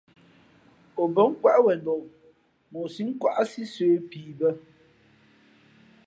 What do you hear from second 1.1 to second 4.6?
bα̌ nkwéʼ wenok, mα o sǐʼ nkwáʼsí sə̌ pii bᾱ.